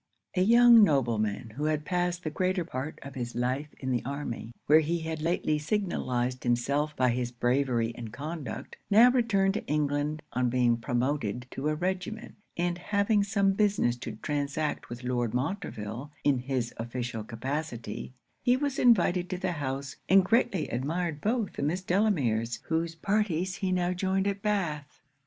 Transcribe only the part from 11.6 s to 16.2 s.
a regiment; and having some business to transact with Lord Montreville